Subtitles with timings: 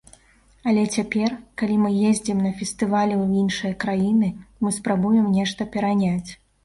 [0.69, 1.29] Але цяпер,
[1.61, 4.33] калі мы ездзім на фестывалі ў іншыя краіны,
[4.65, 6.29] мы спрабуем нешта пераняць.